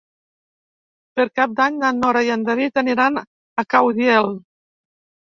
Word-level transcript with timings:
Per 1.19 1.25
Cap 1.39 1.53
d'Any 1.59 1.77
na 1.81 1.91
Nora 1.97 2.23
i 2.29 2.31
en 2.37 2.45
David 2.47 2.81
aniran 2.83 3.21
a 3.23 3.65
Caudiel. 3.75 4.31